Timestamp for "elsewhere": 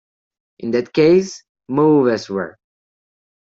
2.07-2.57